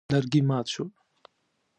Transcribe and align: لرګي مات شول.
لرګي 0.11 0.41
مات 0.49 0.65
شول. 0.73 0.89